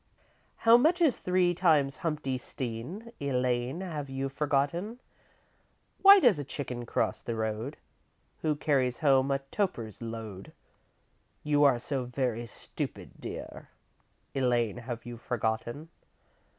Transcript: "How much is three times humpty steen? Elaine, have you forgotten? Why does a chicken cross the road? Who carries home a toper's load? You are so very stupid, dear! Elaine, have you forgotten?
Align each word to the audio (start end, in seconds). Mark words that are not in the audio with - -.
"How 0.55 0.77
much 0.77 0.99
is 0.99 1.19
three 1.19 1.53
times 1.53 1.97
humpty 1.97 2.39
steen? 2.39 3.11
Elaine, 3.19 3.81
have 3.81 4.09
you 4.09 4.29
forgotten? 4.29 4.97
Why 6.01 6.19
does 6.19 6.39
a 6.39 6.43
chicken 6.43 6.87
cross 6.87 7.21
the 7.21 7.35
road? 7.35 7.77
Who 8.41 8.55
carries 8.55 9.01
home 9.05 9.29
a 9.29 9.37
toper's 9.51 10.01
load? 10.01 10.53
You 11.43 11.63
are 11.65 11.77
so 11.77 12.05
very 12.05 12.47
stupid, 12.47 13.11
dear! 13.19 13.69
Elaine, 14.33 14.77
have 14.77 15.05
you 15.05 15.17
forgotten? 15.17 15.89